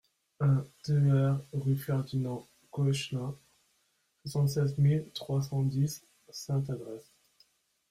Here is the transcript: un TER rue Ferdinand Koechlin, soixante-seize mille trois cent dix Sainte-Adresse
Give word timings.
un 0.39 0.63
TER 0.81 1.37
rue 1.53 1.75
Ferdinand 1.77 2.47
Koechlin, 2.71 3.35
soixante-seize 4.25 4.75
mille 4.79 5.05
trois 5.13 5.43
cent 5.43 5.61
dix 5.61 6.03
Sainte-Adresse 6.31 7.13